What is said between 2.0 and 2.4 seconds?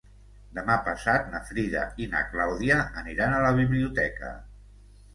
i na